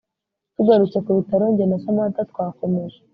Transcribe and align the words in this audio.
Tugarutse 0.55 0.97
kubitaro 1.05 1.45
njye 1.51 1.65
na 1.67 1.77
Samantha 1.83 2.21
twakomeje 2.31 2.99